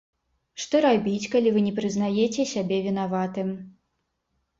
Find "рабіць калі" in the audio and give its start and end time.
0.85-1.51